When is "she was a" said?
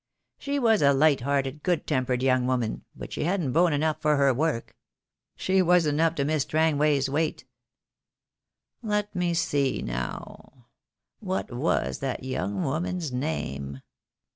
0.39-0.93